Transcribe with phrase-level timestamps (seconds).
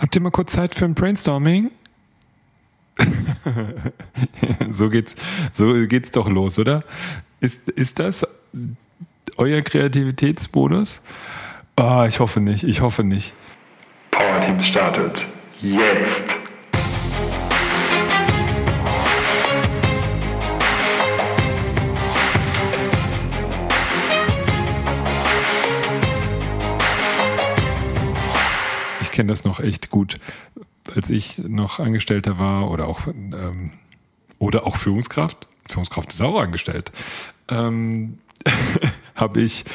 [0.00, 1.70] Habt ihr mal kurz Zeit für ein Brainstorming?
[4.70, 5.14] so geht's,
[5.52, 6.82] so geht's doch los, oder?
[7.40, 8.26] Ist, ist das
[9.36, 11.00] euer Kreativitätsmodus?
[11.76, 13.34] Ah, ich hoffe nicht, ich hoffe nicht.
[14.10, 15.26] Power Team startet
[15.60, 16.39] jetzt.
[29.20, 30.16] Kenne das noch echt gut,
[30.96, 33.72] als ich noch Angestellter war oder auch ähm,
[34.38, 35.46] oder auch Führungskraft.
[35.68, 36.90] Führungskraft ist auch angestellt.
[37.48, 38.16] Ähm,
[39.14, 39.66] habe ich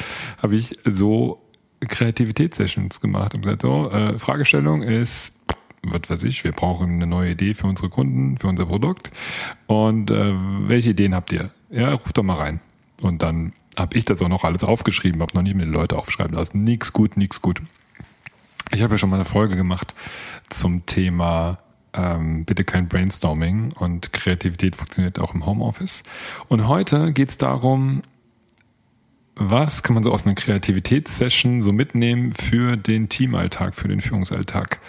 [0.42, 1.40] habe ich so
[1.78, 5.32] Kreativitätssessions gemacht und gesagt, so äh, Fragestellung ist
[5.84, 9.12] was weiß ich, wir brauchen eine neue Idee für unsere Kunden, für unser Produkt.
[9.68, 10.34] Und äh,
[10.66, 11.52] welche Ideen habt ihr?
[11.70, 12.58] Ja, ruft doch mal rein.
[13.00, 15.94] Und dann habe ich das auch noch alles aufgeschrieben, habe noch nicht mit den Leuten
[15.94, 16.64] aufschreiben lassen.
[16.64, 17.62] Nix gut, nix gut.
[18.72, 19.94] Ich habe ja schon mal eine Folge gemacht
[20.50, 21.58] zum Thema
[21.96, 26.02] ähm, bitte kein Brainstorming und Kreativität funktioniert auch im Homeoffice.
[26.48, 28.02] Und heute geht es darum,
[29.34, 34.80] was kann man so aus einer Kreativitätssession so mitnehmen für den Teamalltag, für den Führungsalltag?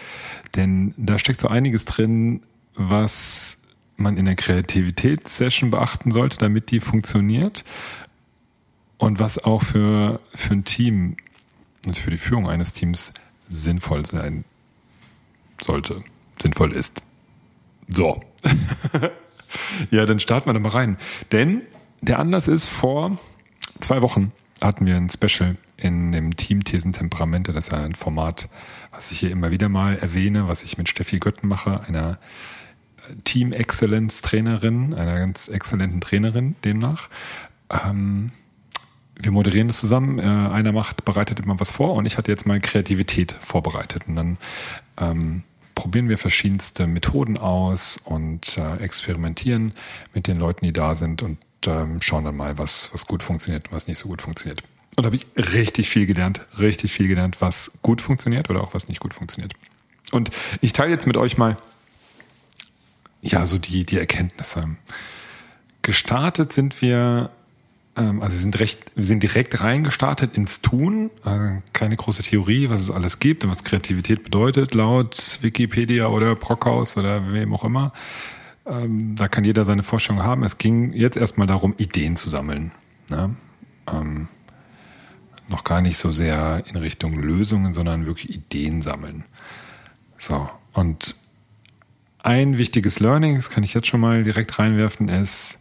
[0.56, 2.42] Denn da steckt so einiges drin,
[2.76, 3.58] was
[3.98, 7.66] man in der Kreativitätssession beachten sollte, damit die funktioniert.
[8.98, 11.18] Und was auch für, für ein Team
[11.86, 13.14] und für die Führung eines Teams
[13.50, 14.46] sinnvoll sein
[15.62, 16.04] sollte,
[16.42, 17.02] sinnvoll ist.
[17.88, 18.22] So.
[19.92, 20.98] ja, dann starten wir da mal rein.
[21.32, 21.62] Denn
[22.02, 23.18] der Anlass ist, vor
[23.80, 24.32] zwei Wochen
[24.62, 27.54] hatten wir ein Special in dem Team Thesen Temperamente.
[27.54, 28.50] Das ist ein Format,
[28.92, 32.18] was ich hier immer wieder mal erwähne, was ich mit Steffi Götten mache, einer
[33.24, 37.10] Team Excellence Trainerin, einer ganz exzellenten Trainerin demnach.
[37.70, 38.32] Ähm,
[39.20, 40.20] wir moderieren das zusammen.
[40.20, 44.04] Äh, einer macht, bereitet immer was vor und ich hatte jetzt mal Kreativität vorbereitet.
[44.08, 44.38] Und dann
[44.98, 45.44] ähm,
[45.76, 49.74] probieren wir verschiedenste Methoden aus und äh, experimentieren
[50.14, 53.68] mit den Leuten, die da sind und ähm, schauen dann mal, was, was gut funktioniert
[53.68, 54.62] und was nicht so gut funktioniert.
[54.96, 58.74] Und da habe ich richtig viel gelernt, richtig viel gelernt, was gut funktioniert oder auch
[58.74, 59.54] was nicht gut funktioniert.
[60.12, 61.58] Und ich teile jetzt mit euch mal,
[63.22, 64.78] ja, so die, die Erkenntnisse.
[65.82, 67.30] Gestartet sind wir
[67.98, 71.10] ähm, also sind recht, wir sind direkt reingestartet ins Tun.
[71.26, 76.36] Äh, keine große Theorie, was es alles gibt und was Kreativität bedeutet, laut Wikipedia oder
[76.36, 77.92] Brockhaus oder wem auch immer.
[78.66, 80.44] Ähm, da kann jeder seine Vorstellung haben.
[80.44, 82.72] Es ging jetzt erstmal darum, Ideen zu sammeln.
[83.10, 83.36] Ne?
[83.92, 84.28] Ähm,
[85.50, 89.24] noch gar nicht so sehr in Richtung Lösungen, sondern wirklich Ideen sammeln.
[90.18, 91.16] So, und
[92.20, 95.60] ein wichtiges Learning, das kann ich jetzt schon mal direkt reinwerfen, ist,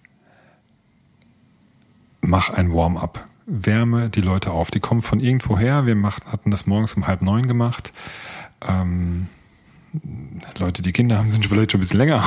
[2.27, 3.27] mach ein Warm-up.
[3.47, 4.71] Wärme die Leute auf.
[4.71, 5.87] Die kommen von irgendwo her.
[5.87, 7.93] Wir macht, hatten das morgens um halb neun gemacht.
[8.67, 9.29] Ähm,
[10.59, 12.23] Leute, die Kinder haben, sind vielleicht schon ein bisschen länger.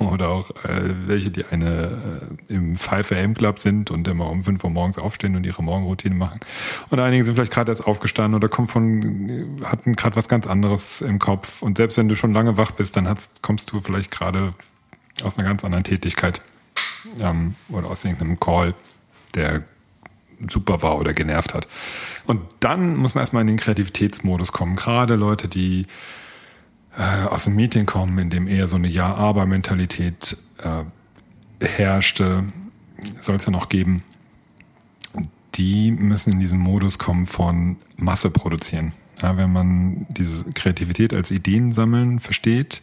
[0.00, 4.42] Oder auch äh, welche, die eine äh, im 5 AM Club sind und immer um
[4.42, 6.40] 5 Uhr morgens aufstehen und ihre Morgenroutine machen.
[6.88, 11.02] Und einige sind vielleicht gerade erst aufgestanden oder kommen von, hatten gerade was ganz anderes
[11.02, 11.62] im Kopf.
[11.62, 14.54] Und selbst wenn du schon lange wach bist, dann hast, kommst du vielleicht gerade
[15.22, 16.42] aus einer ganz anderen Tätigkeit
[17.20, 18.74] ähm, oder aus irgendeinem Call,
[19.34, 19.62] der
[20.48, 21.68] super war oder genervt hat.
[22.26, 24.76] Und dann muss man erstmal in den Kreativitätsmodus kommen.
[24.76, 25.86] Gerade Leute, die
[26.96, 30.84] äh, aus dem Meeting kommen, in dem eher so eine Ja-Aber-Mentalität äh,
[31.64, 32.44] herrschte,
[33.20, 34.02] soll es ja noch geben,
[35.54, 38.92] die müssen in diesen Modus kommen von Masse produzieren.
[39.20, 42.82] Ja, wenn man diese Kreativität als Ideen sammeln versteht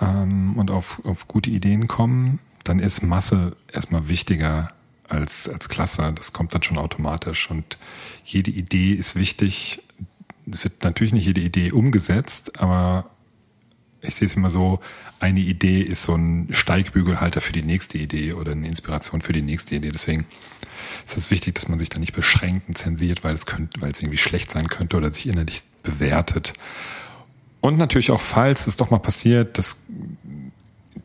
[0.00, 4.72] ähm, und auf, auf gute Ideen kommen, dann ist Masse erstmal wichtiger
[5.08, 6.12] als, als Klasse.
[6.14, 7.50] Das kommt dann schon automatisch.
[7.50, 7.78] Und
[8.24, 9.82] jede Idee ist wichtig.
[10.50, 13.10] Es wird natürlich nicht jede Idee umgesetzt, aber
[14.02, 14.80] ich sehe es immer so,
[15.18, 19.42] eine Idee ist so ein Steigbügelhalter für die nächste Idee oder eine Inspiration für die
[19.42, 19.90] nächste Idee.
[19.90, 20.26] Deswegen
[21.04, 23.92] ist es wichtig, dass man sich da nicht beschränkt und zensiert, weil es könnte, weil
[23.92, 26.54] es irgendwie schlecht sein könnte oder sich innerlich bewertet.
[27.60, 29.82] Und natürlich auch, falls es doch mal passiert, dass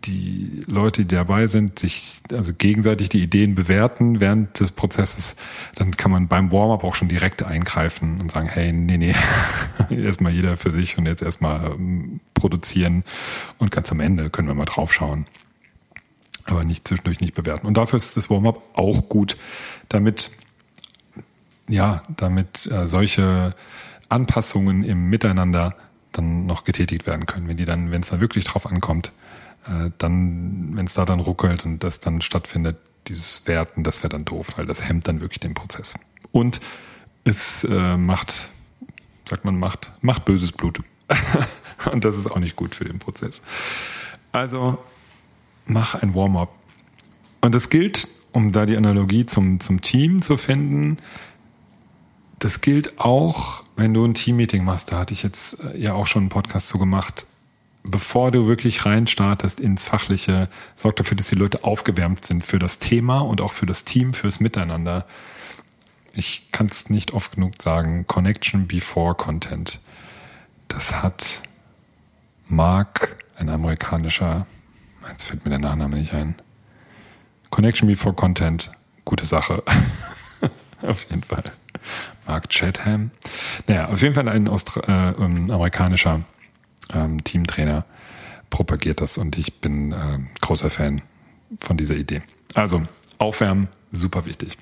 [0.05, 5.35] die Leute, die dabei sind, sich also gegenseitig die Ideen bewerten während des Prozesses,
[5.75, 9.15] dann kann man beim Warm-up auch schon direkt eingreifen und sagen, hey, nee, nee,
[9.89, 13.03] erstmal jeder für sich und jetzt erstmal ähm, produzieren
[13.57, 15.25] und ganz am Ende können wir mal draufschauen.
[16.45, 17.65] Aber nicht zwischendurch nicht bewerten.
[17.65, 19.35] Und dafür ist das Warm-up auch gut,
[19.89, 20.31] damit,
[21.67, 23.55] ja, damit äh, solche
[24.09, 25.75] Anpassungen im Miteinander
[26.11, 29.11] dann noch getätigt werden können, wenn die dann, wenn es dann wirklich drauf ankommt,
[29.67, 32.77] äh, dann, wenn es da dann ruckelt und das dann stattfindet,
[33.07, 35.95] dieses Werten, das wäre dann doof, weil das hemmt dann wirklich den Prozess.
[36.31, 36.59] Und
[37.23, 38.49] es äh, macht,
[39.27, 40.79] sagt man, macht, macht böses Blut.
[41.91, 43.41] Und das ist auch nicht gut für den Prozess.
[44.31, 44.77] Also
[45.65, 46.51] mach ein Warm-up.
[47.41, 50.97] Und das gilt, um da die Analogie zum, zum Team zu finden,
[52.39, 54.91] das gilt auch, wenn du ein Teammeeting machst.
[54.91, 57.25] Da hatte ich jetzt äh, ja auch schon einen Podcast zu gemacht.
[57.87, 62.79] Bevor du wirklich reinstartest ins Fachliche, sorg dafür, dass die Leute aufgewärmt sind für das
[62.79, 65.05] Thema und auch für das Team, fürs Miteinander.
[66.11, 68.07] Ich kann es nicht oft genug sagen.
[68.07, 69.79] Connection before Content.
[70.67, 71.41] Das hat
[72.47, 74.47] Mark, ein amerikanischer,
[75.07, 76.35] jetzt fällt mir der Nachname nicht ein.
[77.51, 78.71] Connection before Content,
[79.03, 79.61] gute Sache.
[80.81, 81.43] Auf jeden Fall.
[82.25, 83.11] Mark Chatham.
[83.67, 86.23] Naja, auf jeden Fall ein Austra äh, um, amerikanischer
[86.93, 87.85] ähm, Teamtrainer
[88.49, 91.01] propagiert das und ich bin äh, großer Fan
[91.59, 92.21] von dieser Idee.
[92.53, 92.83] Also,
[93.17, 94.57] aufwärmen, super wichtig.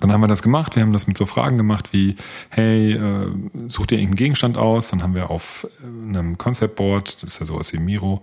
[0.00, 0.76] Dann haben wir das gemacht.
[0.76, 2.16] Wir haben das mit so Fragen gemacht wie,
[2.50, 3.32] hey, äh,
[3.68, 4.90] such dir irgendeinen Gegenstand aus.
[4.90, 8.22] Dann haben wir auf äh, einem Concept Board, das ist ja sowas wie Miro,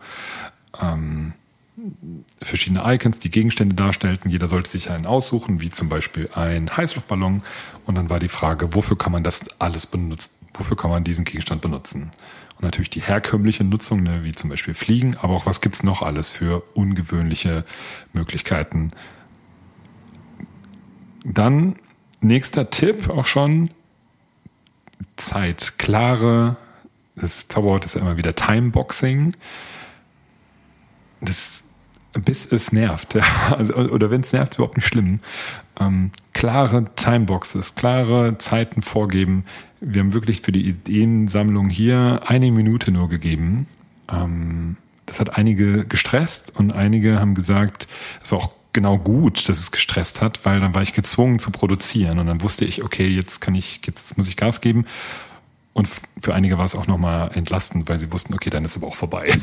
[0.80, 1.34] ähm,
[2.42, 4.30] verschiedene Icons, die Gegenstände darstellten.
[4.30, 7.42] Jeder sollte sich einen aussuchen, wie zum Beispiel ein Heißluftballon.
[7.86, 10.30] Und dann war die Frage, wofür kann man das alles benutzen?
[10.54, 12.12] Wofür kann man diesen Gegenstand benutzen?
[12.56, 16.02] Und natürlich die herkömmliche Nutzung, ne, wie zum Beispiel Fliegen, aber auch was gibt's noch
[16.02, 17.66] alles für ungewöhnliche
[18.14, 18.92] Möglichkeiten.
[21.26, 21.76] Dann
[22.22, 23.70] nächster Tipp auch schon
[25.16, 26.58] Zeit, klare,
[27.16, 29.36] das Zauberwort ist ja immer wieder Timeboxing.
[31.22, 31.64] Das
[32.14, 33.16] bis es nervt.
[33.24, 33.56] Ja.
[33.56, 35.20] Also, oder wenn es nervt, ist überhaupt nicht schlimm.
[35.80, 39.46] Ähm, klare Timeboxes, klare Zeiten vorgeben.
[39.80, 43.68] Wir haben wirklich für die Ideensammlung hier eine Minute nur gegeben.
[44.12, 47.88] Ähm, das hat einige gestresst und einige haben gesagt,
[48.22, 51.52] es war auch genau gut, dass es gestresst hat, weil dann war ich gezwungen zu
[51.52, 54.86] produzieren und dann wusste ich, okay, jetzt kann ich, jetzt muss ich Gas geben.
[55.74, 55.90] Und
[56.22, 58.96] für einige war es auch nochmal entlastend, weil sie wussten, okay, dann ist aber auch
[58.96, 59.38] vorbei.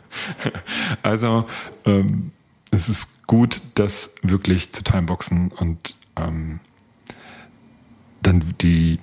[1.02, 1.46] also
[1.86, 2.32] ähm,
[2.70, 6.58] es ist gut, das wirklich zu timeboxen und ähm,
[8.22, 8.98] dann die,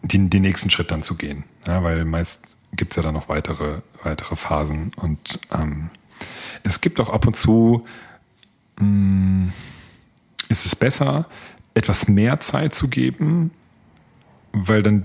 [0.00, 1.44] die, den nächsten Schritt dann zu gehen.
[1.66, 4.90] Ja, weil meist gibt es ja dann noch weitere, weitere Phasen.
[4.96, 5.90] Und ähm,
[6.62, 7.84] es gibt auch ab und zu,
[8.80, 9.52] mh, mm,
[10.48, 11.28] ist es besser,
[11.74, 13.50] etwas mehr Zeit zu geben,
[14.54, 15.04] weil dann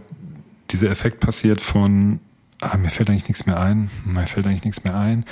[0.72, 2.22] dieser Effekt passiert von,
[2.62, 5.26] ah, mir fällt eigentlich nichts mehr ein, mir fällt eigentlich nichts mehr ein.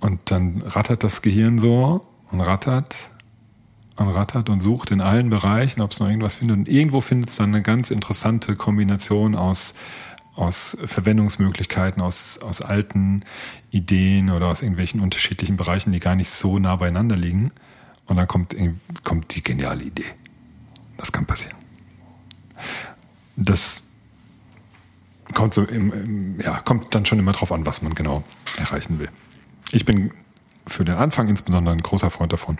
[0.00, 3.10] Und dann rattert das Gehirn so und rattert
[3.96, 6.56] und rattert und sucht in allen Bereichen, ob es noch irgendwas findet.
[6.56, 9.74] Und irgendwo findet es dann eine ganz interessante Kombination aus,
[10.34, 13.24] aus Verwendungsmöglichkeiten, aus, aus alten
[13.70, 17.50] Ideen oder aus irgendwelchen unterschiedlichen Bereichen, die gar nicht so nah beieinander liegen.
[18.06, 18.56] Und dann kommt,
[19.04, 20.06] kommt die geniale Idee.
[20.96, 21.56] Das kann passieren.
[23.36, 23.82] Das
[25.34, 28.24] kommt so im, im, ja, kommt dann schon immer drauf an, was man genau
[28.56, 29.10] erreichen will.
[29.72, 30.12] Ich bin
[30.66, 32.58] für den Anfang insbesondere ein großer Freund davon.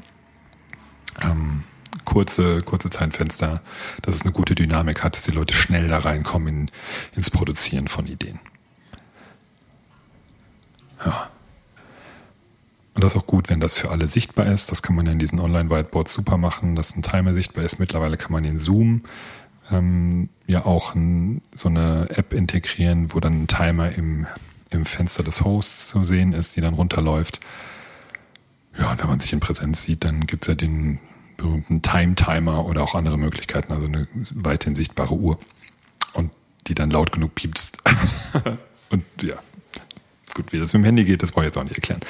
[1.23, 1.65] Ähm,
[2.05, 3.63] kurze, kurze Zeitfenster,
[4.03, 6.71] dass es eine gute Dynamik hat, dass die Leute schnell da reinkommen in,
[7.15, 8.39] ins Produzieren von Ideen.
[11.05, 11.31] Ja.
[12.95, 14.71] Und das ist auch gut, wenn das für alle sichtbar ist.
[14.71, 17.79] Das kann man ja in diesen Online-Whiteboards super machen, dass ein Timer sichtbar ist.
[17.79, 19.03] Mittlerweile kann man in Zoom
[19.71, 24.27] ähm, ja auch ein, so eine App integrieren, wo dann ein Timer im,
[24.71, 27.41] im Fenster des Hosts zu sehen ist, die dann runterläuft.
[28.79, 31.01] Ja, und wenn man sich in Präsenz sieht, dann gibt's ja den
[31.37, 35.39] berühmten Time-Timer oder auch andere Möglichkeiten, also eine weithin sichtbare Uhr.
[36.13, 36.31] Und
[36.67, 37.79] die dann laut genug piepst.
[38.91, 39.37] und ja,
[40.35, 42.01] gut, wie das mit dem Handy geht, das brauche ich jetzt auch nicht erklären.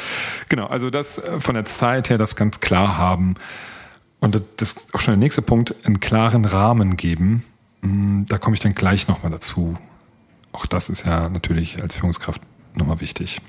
[0.48, 3.36] Genau, also das äh, von der Zeit her, das ganz klar haben.
[4.20, 7.44] Und das ist auch schon der nächste Punkt, einen klaren Rahmen geben.
[7.80, 9.76] Mm, da komme ich dann gleich nochmal dazu.
[10.52, 12.42] Auch das ist ja natürlich als Führungskraft
[12.74, 13.40] nochmal wichtig.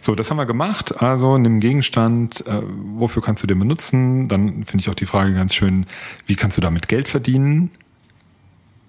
[0.00, 1.02] So, das haben wir gemacht.
[1.02, 4.28] Also nimm Gegenstand, äh, wofür kannst du den benutzen?
[4.28, 5.86] Dann finde ich auch die Frage ganz schön,
[6.26, 7.70] wie kannst du damit Geld verdienen?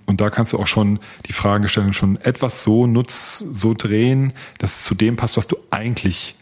[0.05, 4.77] Und da kannst du auch schon die Fragestellung schon etwas so nutz, so drehen, dass
[4.77, 6.35] es zu dem passt, was du eigentlich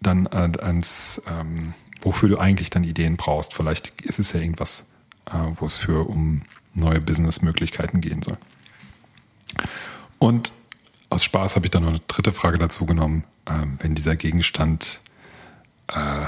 [0.00, 3.54] dann ans ähm, wofür du eigentlich dann Ideen brauchst.
[3.54, 4.90] Vielleicht ist es ja irgendwas,
[5.26, 6.42] äh, wo es für um
[6.74, 8.36] neue Businessmöglichkeiten gehen soll.
[10.18, 10.52] Und
[11.10, 13.24] aus Spaß habe ich dann noch eine dritte Frage dazu genommen.
[13.46, 15.00] Ähm, wenn dieser Gegenstand,
[15.88, 16.26] äh,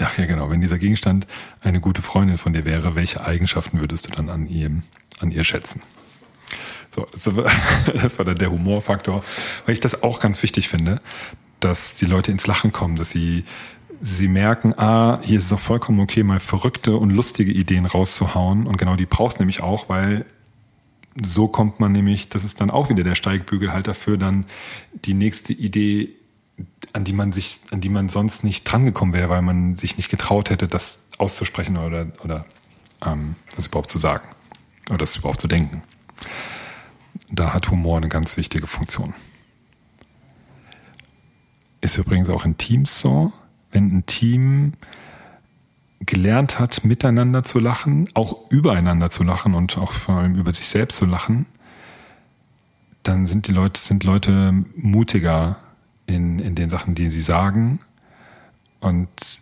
[0.00, 1.26] ach ja genau, wenn dieser Gegenstand
[1.60, 4.82] eine gute Freundin von dir wäre, welche Eigenschaften würdest du dann an ihm,
[5.20, 5.82] an ihr schätzen?
[6.90, 7.26] So, das
[8.18, 9.22] war dann der Humorfaktor,
[9.66, 11.02] weil ich das auch ganz wichtig finde,
[11.60, 13.44] dass die Leute ins Lachen kommen, dass sie
[14.00, 18.66] sie merken, ah, hier ist es auch vollkommen okay, mal verrückte und lustige Ideen rauszuhauen.
[18.66, 20.26] Und genau die brauchst du nämlich auch, weil
[21.22, 24.44] so kommt man nämlich, das ist dann auch wieder der Steigbügel halt dafür, dann
[24.92, 26.10] die nächste Idee,
[26.92, 30.10] an die man sich, an die man sonst nicht drangekommen wäre, weil man sich nicht
[30.10, 32.46] getraut hätte, das auszusprechen oder, oder
[33.04, 34.26] ähm, das überhaupt zu sagen
[34.88, 35.82] oder das überhaupt zu denken.
[37.30, 39.14] Da hat Humor eine ganz wichtige Funktion.
[41.80, 43.32] Ist übrigens auch in Teams so,
[43.70, 44.74] wenn ein Team
[46.00, 50.68] gelernt hat, miteinander zu lachen, auch übereinander zu lachen und auch vor allem über sich
[50.68, 51.46] selbst zu lachen,
[53.02, 55.56] dann sind die Leute, sind Leute mutiger
[56.06, 57.80] in, in den Sachen, die sie sagen
[58.80, 59.40] und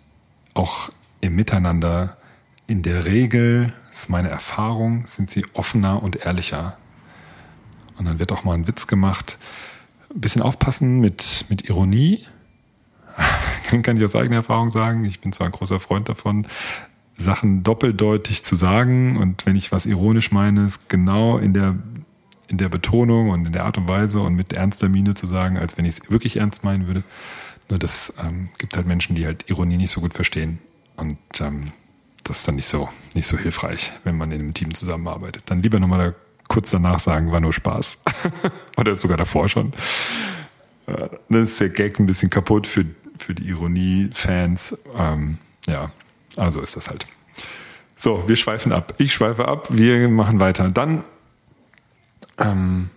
[0.55, 2.17] auch im Miteinander
[2.67, 6.77] in der Regel, ist meine Erfahrung, sind sie offener und ehrlicher.
[7.99, 9.39] Und dann wird auch mal ein Witz gemacht.
[10.15, 12.27] Ein bisschen aufpassen mit, mit Ironie.
[13.83, 15.05] Kann ich aus eigener Erfahrung sagen.
[15.05, 16.47] Ich bin zwar ein großer Freund davon,
[17.17, 19.17] Sachen doppeldeutig zu sagen.
[19.17, 21.77] Und wenn ich was ironisch meine, ist genau in der,
[22.49, 25.59] in der Betonung und in der Art und Weise und mit ernster Miene zu sagen,
[25.59, 27.05] als wenn ich es wirklich ernst meinen würde.
[27.69, 30.59] Nur das ähm, gibt halt Menschen, die halt Ironie nicht so gut verstehen.
[30.97, 31.73] Und ähm,
[32.25, 35.45] das ist dann nicht so, nicht so hilfreich, wenn man in einem Team zusammenarbeitet.
[35.47, 36.15] Dann lieber nochmal da
[36.49, 37.99] kurz danach sagen, war nur Spaß.
[38.77, 39.73] Oder sogar davor schon.
[40.87, 42.85] Äh, dann ist der Gag ein bisschen kaputt für,
[43.19, 44.79] für die Ironie-Fans.
[44.97, 45.91] Ähm, ja,
[46.37, 47.07] also ist das halt.
[47.97, 48.95] So, wir schweifen ab.
[48.99, 50.71] Ich schweife ab, wir machen weiter.
[50.71, 51.05] Dann
[52.39, 52.91] ähm,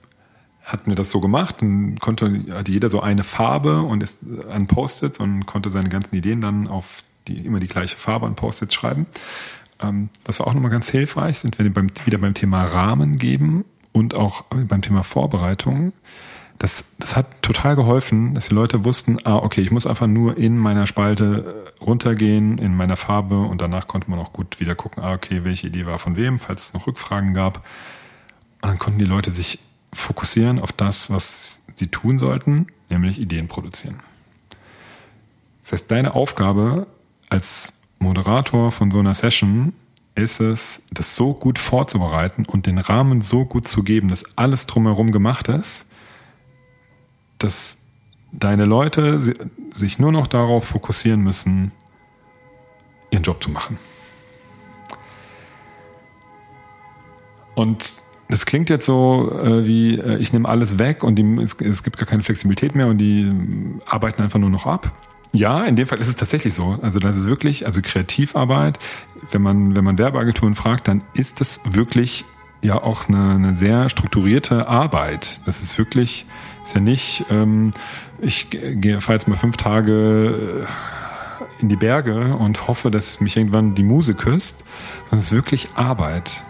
[0.63, 4.67] hatten wir das so gemacht, dann konnte, hatte jeder so eine Farbe und ist an
[4.67, 8.73] Post-its und konnte seine ganzen Ideen dann auf die immer die gleiche Farbe an Post-its
[8.73, 9.05] schreiben.
[9.81, 13.63] Ähm, das war auch nochmal ganz hilfreich, sind wir beim, wieder beim Thema Rahmen geben
[13.93, 15.93] und auch beim Thema Vorbereitung.
[16.59, 20.37] Das, das hat total geholfen, dass die Leute wussten, ah, okay, ich muss einfach nur
[20.37, 24.73] in meiner Spalte äh, runtergehen, in meiner Farbe und danach konnte man auch gut wieder
[24.73, 27.57] gucken, ah, okay, welche Idee war von wem, falls es noch Rückfragen gab.
[28.61, 29.59] Und dann konnten die Leute sich
[29.93, 33.99] fokussieren auf das, was sie tun sollten, nämlich Ideen produzieren.
[35.61, 36.87] Das heißt, deine Aufgabe
[37.29, 39.73] als Moderator von so einer Session
[40.15, 44.65] ist es, das so gut vorzubereiten und den Rahmen so gut zu geben, dass alles
[44.65, 45.85] drumherum gemacht ist,
[47.37, 47.79] dass
[48.31, 49.19] deine Leute
[49.73, 51.71] sich nur noch darauf fokussieren müssen,
[53.11, 53.77] ihren Job zu machen.
[57.55, 61.53] Und das klingt jetzt so äh, wie, äh, ich nehme alles weg und die, es,
[61.53, 63.33] es, gibt gar keine Flexibilität mehr und die äh,
[63.85, 64.91] arbeiten einfach nur noch ab.
[65.31, 66.77] Ja, in dem Fall ist es tatsächlich so.
[66.81, 68.79] Also das ist wirklich, also Kreativarbeit,
[69.31, 72.25] wenn man, wenn man Werbeagenturen fragt, dann ist das wirklich
[72.63, 75.41] ja auch eine, eine sehr strukturierte Arbeit.
[75.45, 76.25] Das ist wirklich,
[76.67, 77.71] ist ja nicht, ähm,
[78.19, 78.47] ich
[78.99, 83.83] fahre jetzt mal fünf Tage äh, in die Berge und hoffe, dass mich irgendwann die
[83.83, 84.63] Muse küsst,
[85.05, 86.43] sondern es ist wirklich Arbeit.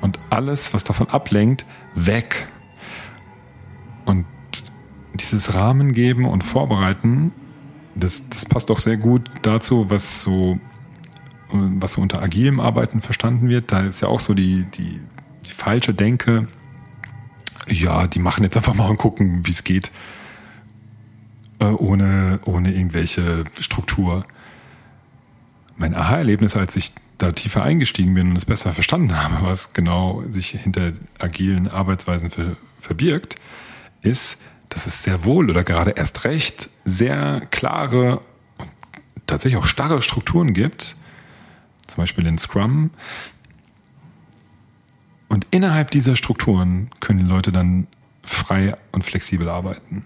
[0.00, 2.48] Und alles, was davon ablenkt, weg.
[4.06, 4.26] Und
[5.14, 7.32] dieses Rahmen geben und vorbereiten
[7.94, 10.58] das, das passt auch sehr gut dazu, was so,
[11.50, 13.72] was so unter agilem Arbeiten verstanden wird.
[13.72, 15.00] Da ist ja auch so die, die,
[15.46, 16.46] die falsche Denke,
[17.68, 19.90] ja, die machen jetzt einfach mal und gucken, wie es geht,
[21.60, 24.26] äh, ohne, ohne irgendwelche Struktur.
[25.76, 30.22] Mein Aha-Erlebnis, als ich da tiefer eingestiegen bin und es besser verstanden habe, was genau
[30.30, 33.36] sich hinter agilen Arbeitsweisen ver, verbirgt,
[34.02, 34.38] ist,
[34.68, 38.20] dass es sehr wohl oder gerade erst recht sehr klare
[38.58, 38.70] und
[39.26, 40.96] tatsächlich auch starre Strukturen gibt,
[41.86, 42.90] zum Beispiel in Scrum.
[45.30, 47.86] Und innerhalb dieser Strukturen können die Leute dann
[48.22, 50.04] frei und flexibel arbeiten.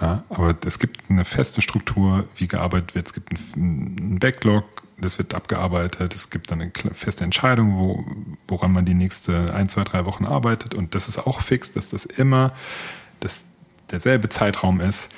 [0.00, 3.06] Ja, aber es gibt eine feste Struktur, wie gearbeitet wird.
[3.08, 4.64] Es gibt einen Backlog,
[4.98, 6.14] das wird abgearbeitet.
[6.14, 8.04] Es gibt dann eine feste Entscheidung, wo,
[8.46, 10.74] woran man die nächste ein, zwei, drei Wochen arbeitet.
[10.74, 12.52] Und das ist auch fix, dass das immer
[13.20, 13.46] das,
[13.90, 15.08] derselbe Zeitraum ist.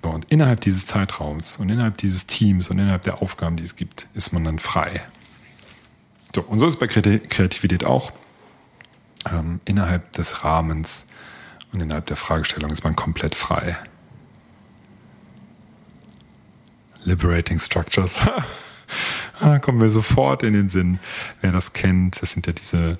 [0.00, 4.08] Und innerhalb dieses Zeitraums und innerhalb dieses Teams und innerhalb der Aufgaben, die es gibt,
[4.14, 5.02] ist man dann frei.
[6.34, 8.12] So, und so ist es bei Kreativität auch.
[9.30, 11.06] Ähm, innerhalb des Rahmens
[11.72, 13.76] und innerhalb der Fragestellung ist man komplett frei.
[17.04, 18.20] Liberating Structures.
[19.40, 20.98] da kommen wir sofort in den Sinn.
[21.40, 22.98] Wer das kennt, das sind ja diese,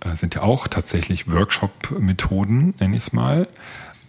[0.00, 3.48] äh, sind ja auch tatsächlich Workshop-Methoden, nenne ich es mal,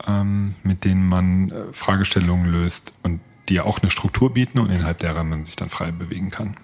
[0.05, 4.69] ähm, mit denen man äh, Fragestellungen löst und die ja auch eine Struktur bieten und
[4.69, 6.55] innerhalb derer man sich dann frei bewegen kann.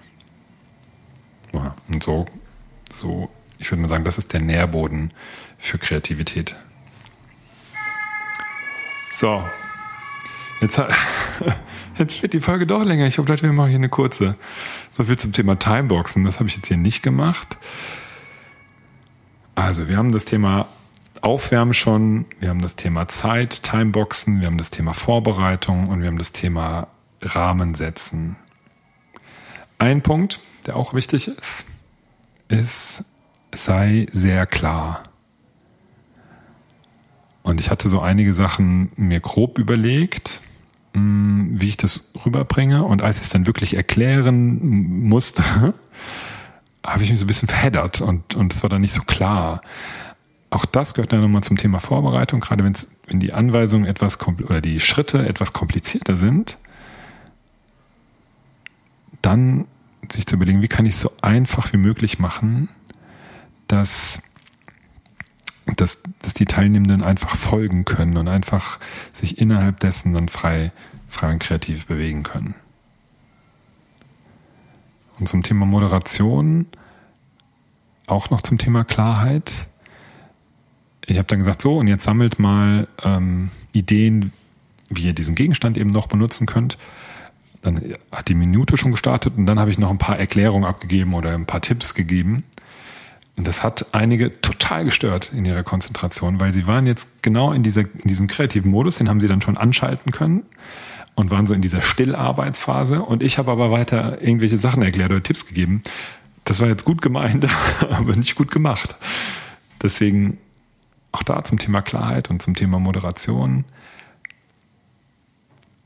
[1.53, 2.25] Ja, und so,
[2.93, 3.29] so,
[3.60, 5.13] ich würde mal sagen, das ist der Nährboden
[5.57, 6.55] für Kreativität.
[9.13, 9.43] So,
[10.60, 10.81] jetzt,
[11.98, 13.05] jetzt wird die Folge doch länger.
[13.05, 14.36] Ich habe gedacht, wir machen hier eine kurze.
[14.91, 16.24] So viel zum Thema Timeboxen.
[16.24, 17.57] Das habe ich jetzt hier nicht gemacht.
[19.55, 20.67] Also, wir haben das Thema
[21.22, 26.07] Aufwärmen schon, wir haben das Thema Zeit, Timeboxen, wir haben das Thema Vorbereitung und wir
[26.07, 26.88] haben das Thema
[27.22, 28.36] Rahmen setzen.
[29.77, 31.65] Ein Punkt, der auch wichtig ist,
[32.48, 33.05] ist,
[33.53, 35.03] sei sehr klar.
[37.43, 40.41] Und ich hatte so einige Sachen mir grob überlegt,
[40.93, 42.84] hm, wie ich das rüberbringe.
[42.84, 45.43] Und als ich es dann wirklich erklären musste,
[46.86, 49.62] habe ich mich so ein bisschen verheddert und, und es war dann nicht so klar.
[50.50, 52.75] Auch das gehört dann nochmal zum Thema Vorbereitung, gerade wenn
[53.08, 56.58] wenn die Anweisungen etwas oder die Schritte etwas komplizierter sind,
[59.22, 59.65] dann
[60.13, 62.70] sich zu überlegen, wie kann ich es so einfach wie möglich machen,
[63.67, 64.22] dass,
[65.75, 68.79] dass, dass die Teilnehmenden einfach folgen können und einfach
[69.13, 70.72] sich innerhalb dessen dann frei,
[71.10, 72.55] frei und kreativ bewegen können.
[75.20, 76.67] Und zum Thema Moderation,
[78.08, 79.67] auch noch zum Thema Klarheit.
[81.05, 84.32] Ich habe dann gesagt, so, und jetzt sammelt mal ähm, Ideen,
[84.89, 86.77] wie ihr diesen Gegenstand eben noch benutzen könnt.
[87.63, 91.13] Dann hat die Minute schon gestartet und dann habe ich noch ein paar Erklärungen abgegeben
[91.13, 92.43] oder ein paar Tipps gegeben.
[93.36, 97.63] Und das hat einige total gestört in ihrer Konzentration, weil sie waren jetzt genau in,
[97.63, 100.43] dieser, in diesem kreativen Modus, den haben sie dann schon anschalten können
[101.15, 103.01] und waren so in dieser Stillarbeitsphase.
[103.01, 105.82] Und ich habe aber weiter irgendwelche Sachen erklärt oder Tipps gegeben.
[106.43, 107.48] Das war jetzt gut gemeint,
[107.89, 108.96] aber nicht gut gemacht.
[109.82, 110.38] Deswegen
[111.12, 113.65] auch da zum Thema Klarheit und zum Thema Moderation.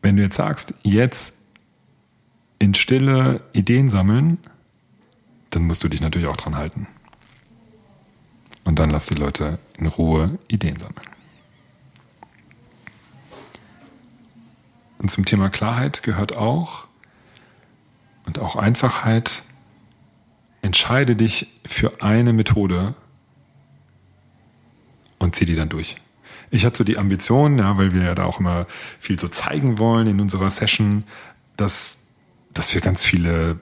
[0.01, 1.37] Wenn du jetzt sagst, jetzt
[2.59, 4.39] in Stille Ideen sammeln,
[5.49, 6.87] dann musst du dich natürlich auch dran halten.
[8.63, 11.07] Und dann lass die Leute in Ruhe Ideen sammeln.
[14.99, 16.87] Und zum Thema Klarheit gehört auch
[18.25, 19.43] und auch Einfachheit,
[20.61, 22.95] entscheide dich für eine Methode
[25.17, 25.95] und zieh die dann durch.
[26.49, 28.65] Ich hatte so die Ambition, ja, weil wir ja da auch immer
[28.99, 31.03] viel so zeigen wollen in unserer Session,
[31.55, 32.07] dass,
[32.58, 33.60] dass wir ganz viele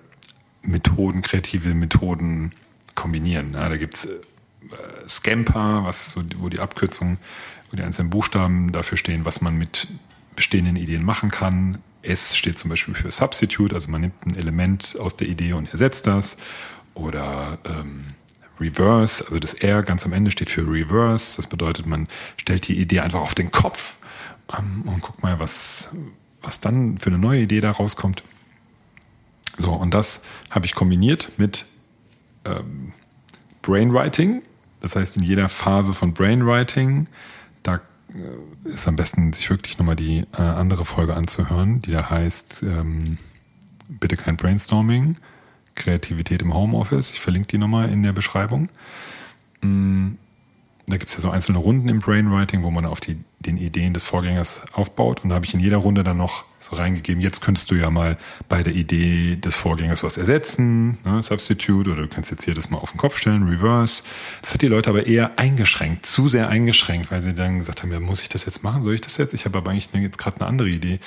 [0.62, 2.52] Methoden, kreative Methoden
[2.96, 3.54] kombinieren.
[3.54, 7.18] Ja, da gibt's äh, Scamper, was so, wo die Abkürzungen,
[7.70, 9.88] wo die einzelnen Buchstaben dafür stehen, was man mit
[10.36, 11.78] bestehenden Ideen machen kann.
[12.02, 15.72] S steht zum Beispiel für Substitute, also man nimmt ein Element aus der Idee und
[15.72, 16.38] ersetzt das.
[16.94, 18.04] Oder ähm,
[18.60, 21.36] Reverse, also das R ganz am Ende steht für Reverse.
[21.38, 23.98] Das bedeutet, man stellt die Idee einfach auf den Kopf
[24.58, 25.96] ähm, und guckt mal, was,
[26.42, 28.24] was dann für eine neue Idee da rauskommt.
[29.58, 31.66] So, und das habe ich kombiniert mit
[32.46, 32.94] ähm,
[33.62, 34.42] Brainwriting.
[34.82, 37.08] Das heißt, in jeder Phase von Brainwriting,
[37.64, 42.10] da äh, ist am besten, sich wirklich nochmal die äh, andere Folge anzuhören, die da
[42.10, 43.18] heißt, ähm,
[43.88, 45.16] bitte kein Brainstorming,
[45.76, 47.12] Kreativität im Homeoffice.
[47.12, 48.70] Ich verlinke die nochmal in der Beschreibung.
[49.62, 50.14] Mm,
[50.88, 53.94] da gibt es ja so einzelne Runden im Brainwriting, wo man auf die, den Ideen
[53.94, 55.24] des Vorgängers aufbaut.
[55.24, 57.90] Und da habe ich in jeder Runde dann noch so reingegeben, jetzt könntest du ja
[57.90, 58.18] mal
[58.50, 62.70] bei der Idee des Vorgängers was ersetzen, ne, Substitute, oder du kannst jetzt hier das
[62.70, 64.04] mal auf den Kopf stellen, Reverse.
[64.42, 67.92] Das hat die Leute aber eher eingeschränkt, zu sehr eingeschränkt, weil sie dann gesagt haben,
[67.92, 69.34] ja, muss ich das jetzt machen, soll ich das jetzt?
[69.34, 71.00] Ich habe aber eigentlich jetzt gerade eine andere Idee.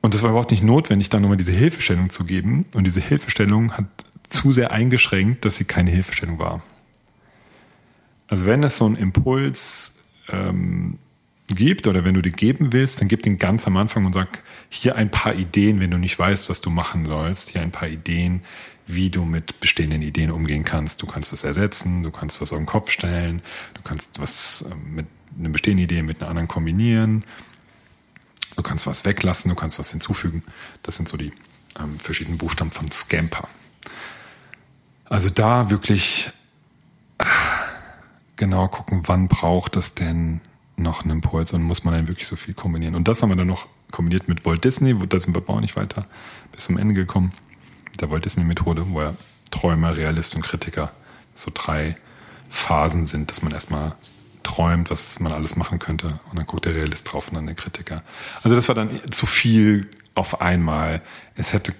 [0.00, 2.66] Und das war überhaupt nicht notwendig, da nochmal diese Hilfestellung zu geben.
[2.74, 3.84] Und diese Hilfestellung hat
[4.24, 6.60] zu sehr eingeschränkt, dass sie keine Hilfestellung war.
[8.32, 9.96] Also wenn es so einen Impuls
[10.30, 10.98] ähm,
[11.48, 14.42] gibt oder wenn du den geben willst, dann gib den ganz am Anfang und sag
[14.70, 17.88] hier ein paar Ideen, wenn du nicht weißt, was du machen sollst, hier ein paar
[17.88, 18.40] Ideen,
[18.86, 21.02] wie du mit bestehenden Ideen umgehen kannst.
[21.02, 23.42] Du kannst was ersetzen, du kannst was auf den Kopf stellen,
[23.74, 25.06] du kannst was ähm, mit
[25.38, 27.24] einer bestehenden Idee mit einer anderen kombinieren,
[28.56, 30.42] du kannst was weglassen, du kannst was hinzufügen.
[30.82, 31.32] Das sind so die
[31.78, 33.46] ähm, verschiedenen Buchstaben von Scamper.
[35.04, 36.32] Also da wirklich
[38.42, 40.40] genau gucken, wann braucht es denn
[40.76, 42.96] noch einen Impuls und muss man dann wirklich so viel kombinieren.
[42.96, 45.76] Und das haben wir dann noch kombiniert mit Walt Disney, da sind wir auch nicht
[45.76, 46.06] weiter
[46.50, 47.32] bis zum Ende gekommen.
[48.00, 49.14] Der Walt Disney Methode, wo er
[49.52, 50.90] Träumer, Realist und Kritiker
[51.36, 51.94] so drei
[52.50, 53.94] Phasen sind, dass man erstmal
[54.42, 57.54] träumt, was man alles machen könnte und dann guckt der Realist drauf und dann der
[57.54, 58.02] Kritiker.
[58.42, 61.00] Also das war dann zu viel auf einmal.
[61.36, 61.74] Es hätte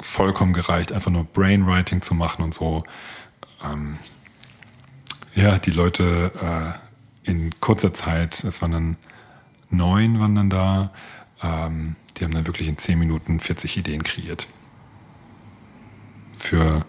[0.00, 2.84] vollkommen gereicht, einfach nur Brainwriting zu machen und so.
[3.64, 3.96] Ähm,
[5.34, 8.96] ja, die Leute äh, in kurzer Zeit, es waren dann
[9.70, 10.90] neun, waren dann da,
[11.42, 14.46] ähm, die haben dann wirklich in zehn Minuten 40 Ideen kreiert.
[16.36, 16.84] Für,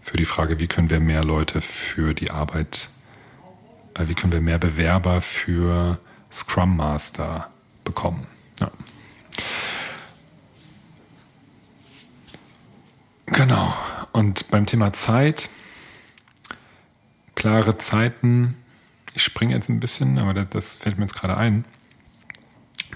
[0.00, 2.90] für die Frage, wie können wir mehr Leute für die Arbeit,
[3.94, 5.98] äh, wie können wir mehr Bewerber für
[6.30, 7.50] Scrum Master
[7.84, 8.26] bekommen.
[8.60, 8.70] Ja.
[13.26, 13.74] Genau.
[14.12, 15.48] Und beim Thema Zeit,
[17.42, 18.54] klare Zeiten.
[19.14, 21.64] Ich springe jetzt ein bisschen, aber das, das fällt mir jetzt gerade ein.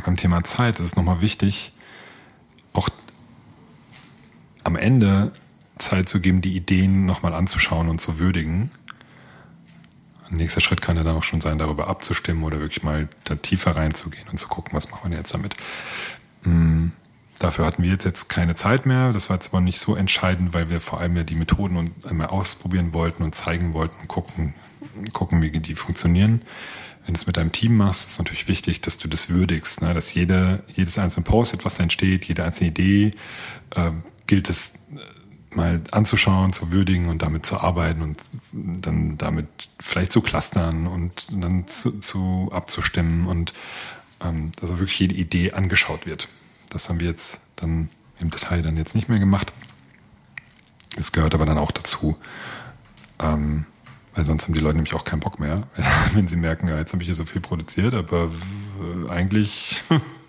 [0.05, 1.73] Beim Thema Zeit ist es nochmal wichtig,
[2.73, 2.89] auch
[4.63, 5.33] am Ende
[5.79, 8.71] Zeit zu geben, die Ideen nochmal anzuschauen und zu würdigen.
[10.31, 13.75] Nächster Schritt kann ja dann auch schon sein, darüber abzustimmen oder wirklich mal da tiefer
[13.75, 15.57] reinzugehen und zu gucken, was machen wir jetzt damit.
[16.45, 16.93] Hm,
[17.39, 19.13] dafür hatten wir jetzt, jetzt keine Zeit mehr.
[19.13, 22.07] Das war jetzt aber nicht so entscheidend, weil wir vor allem ja die Methoden und
[22.07, 24.55] einmal ausprobieren wollten und zeigen wollten und gucken,
[25.13, 26.43] gucken, wie die funktionieren.
[27.05, 29.95] Wenn du es mit deinem Team machst, ist natürlich wichtig, dass du das würdigst, ne?
[29.95, 33.13] dass jede, jedes einzelne Post, was da entsteht, jede einzelne Idee,
[33.77, 33.91] äh,
[34.27, 34.75] gilt es
[35.55, 38.19] mal anzuschauen, zu würdigen und damit zu arbeiten und
[38.53, 39.47] dann damit
[39.81, 43.55] vielleicht zu clustern und dann zu, zu abzustimmen und
[44.21, 46.29] ähm, dass auch wirklich jede Idee angeschaut wird.
[46.71, 49.53] Das haben wir jetzt dann im Detail dann jetzt nicht mehr gemacht.
[50.97, 52.17] Es gehört aber dann auch dazu,
[53.19, 53.67] ähm,
[54.15, 55.67] weil sonst haben die Leute nämlich auch keinen Bock mehr,
[56.15, 58.31] wenn sie merken, ja, jetzt habe ich hier so viel produziert, aber
[58.81, 59.83] äh, eigentlich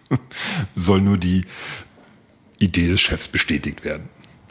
[0.75, 1.45] soll nur die
[2.59, 4.09] Idee des Chefs bestätigt werden.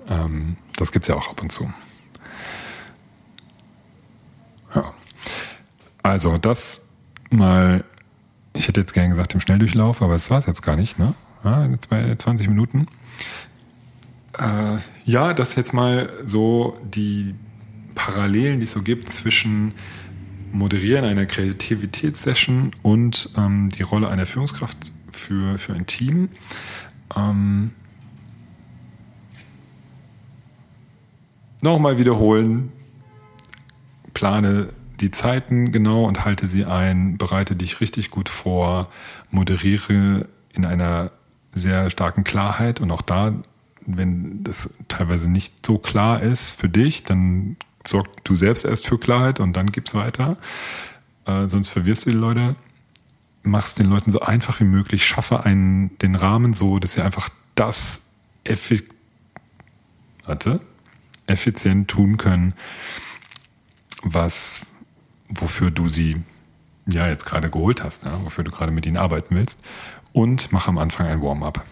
[0.09, 1.73] Ähm, das gibt's ja auch ab und zu.
[4.75, 4.95] Ja.
[6.03, 6.87] Also das
[7.31, 7.85] mal,
[8.55, 11.15] ich hätte jetzt gerne gesagt im Schnelldurchlauf, aber es war es jetzt gar nicht, ne?
[11.47, 12.89] Bei 20 Minuten.
[14.37, 17.37] Äh, ja, das jetzt mal so die
[17.95, 19.73] Parallelen, die es so gibt zwischen
[20.51, 26.31] Moderieren einer Kreativitätssession und ähm, die Rolle einer Führungskraft für, für ein Team.
[27.17, 27.71] Ähm,
[31.63, 32.73] nochmal wiederholen,
[34.15, 38.89] plane die Zeiten genau und halte sie ein, bereite dich richtig gut vor,
[39.31, 41.13] moderiere in einer
[41.57, 43.33] sehr starken Klarheit und auch da,
[43.81, 48.99] wenn das teilweise nicht so klar ist für dich, dann sorg du selbst erst für
[48.99, 50.37] Klarheit und dann gib's weiter.
[51.25, 52.57] Äh, sonst verwirrst du die Leute.
[53.43, 57.29] Mach's den Leuten so einfach wie möglich, schaffe einen, den Rahmen so, dass sie einfach
[57.55, 58.11] das
[58.45, 58.95] effektiv,
[60.25, 60.61] warte,
[61.27, 62.55] effizient tun können,
[64.03, 64.67] was,
[65.29, 66.23] wofür du sie
[66.89, 68.13] ja jetzt gerade geholt hast, ne?
[68.23, 69.61] wofür du gerade mit ihnen arbeiten willst.
[70.13, 71.65] Und mach am Anfang ein Warm-up.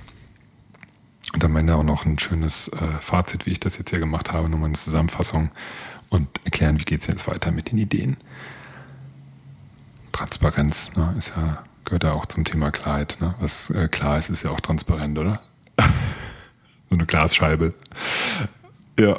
[1.32, 4.32] Und am Ende auch noch ein schönes äh, Fazit, wie ich das jetzt hier gemacht
[4.32, 5.50] habe, nochmal eine Zusammenfassung
[6.10, 8.16] und erklären, wie geht es jetzt weiter mit den Ideen.
[10.12, 13.16] Transparenz ne, ist ja, gehört ja auch zum Thema Klarheit.
[13.20, 13.34] Ne?
[13.40, 15.40] Was äh, klar ist, ist ja auch transparent, oder?
[15.78, 17.74] so eine Glasscheibe.
[18.98, 19.18] Ja,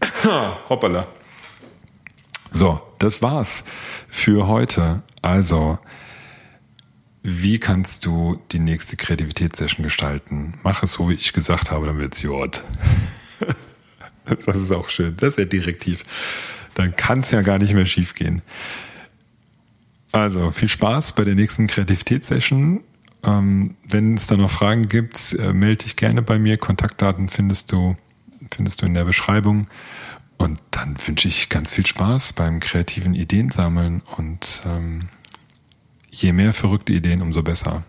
[0.68, 1.06] Hoppala.
[2.50, 3.64] So, das war's
[4.08, 5.02] für heute.
[5.22, 5.78] Also,
[7.22, 10.54] wie kannst du die nächste Kreativitätssession gestalten?
[10.62, 12.64] Mach es so, wie ich gesagt habe, dann wird's Jord.
[14.46, 15.16] das ist auch schön.
[15.16, 16.04] Das ist ja direktiv.
[16.74, 18.42] Dann kann es ja gar nicht mehr schiefgehen.
[20.12, 22.82] Also, viel Spaß bei der nächsten Kreativitätssession.
[23.22, 26.56] Ähm, wenn es da noch Fragen gibt, äh, melde dich gerne bei mir.
[26.56, 27.96] Kontaktdaten findest du,
[28.50, 29.68] findest du in der Beschreibung.
[30.40, 35.10] Und dann wünsche ich ganz viel Spaß beim kreativen Ideen sammeln und ähm,
[36.10, 37.84] je mehr verrückte Ideen, umso besser.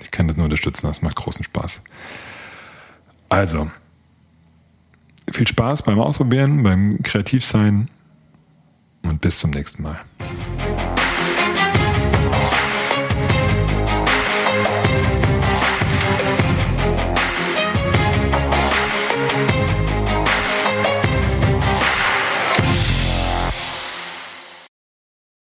[0.00, 1.80] Ich kann das nur unterstützen, das macht großen Spaß.
[3.28, 3.70] Also,
[5.32, 7.88] viel Spaß beim Ausprobieren, beim Kreativsein
[9.06, 10.00] und bis zum nächsten Mal.